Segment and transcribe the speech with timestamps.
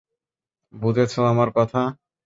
[0.73, 1.81] বুঝেছ আমার কথা?